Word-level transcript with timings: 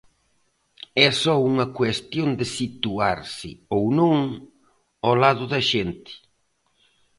É 1.05 1.09
só 1.23 1.35
unha 1.51 1.65
cuestión 1.77 2.29
de 2.39 2.45
situarse, 2.57 3.49
ou 3.75 3.83
non, 3.99 4.17
ao 5.05 5.13
lado 5.23 5.43
da 5.51 5.61
xente. 5.71 6.13